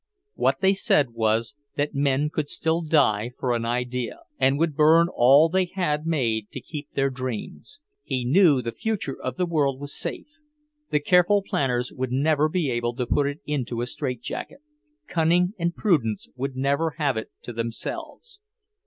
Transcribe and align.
What 0.33 0.61
they 0.61 0.73
said 0.73 1.11
was, 1.11 1.53
that 1.75 1.93
men 1.93 2.31
could 2.31 2.49
still 2.49 2.81
die 2.81 3.33
for 3.37 3.53
an 3.53 3.65
idea; 3.65 4.21
and 4.39 4.57
would 4.57 4.75
burn 4.75 5.09
all 5.13 5.47
they 5.47 5.65
had 5.65 6.07
made 6.07 6.49
to 6.53 6.59
keep 6.59 6.91
their 6.95 7.11
dreams. 7.11 7.77
He 8.03 8.25
knew 8.25 8.63
the 8.63 8.71
future 8.71 9.15
of 9.21 9.37
the 9.37 9.45
world 9.45 9.79
was 9.79 9.95
safe; 9.95 10.39
the 10.89 10.99
careful 10.99 11.43
planners 11.43 11.93
would 11.93 12.11
never 12.11 12.49
be 12.49 12.71
able 12.71 12.95
to 12.95 13.05
put 13.05 13.27
it 13.27 13.41
into 13.45 13.81
a 13.81 13.85
strait 13.85 14.23
jacket, 14.23 14.61
cunning 15.05 15.53
and 15.59 15.75
prudence 15.75 16.27
would 16.35 16.55
never 16.55 16.95
have 16.97 17.15
it 17.15 17.29
to 17.43 17.53
themselves. 17.53 18.39